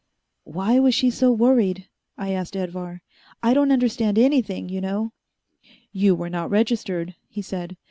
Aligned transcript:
"Why 0.45 0.79
was 0.79 0.95
she 0.95 1.11
so 1.11 1.31
worried?" 1.31 1.87
I 2.17 2.31
asked 2.31 2.55
Edvar. 2.55 3.03
"I 3.43 3.53
don't 3.53 3.71
understand 3.71 4.17
anything, 4.17 4.67
you 4.67 4.81
know." 4.81 5.11
"You 5.91 6.15
were 6.15 6.27
not 6.27 6.49
registered," 6.49 7.13
he 7.29 7.43
said. 7.43 7.77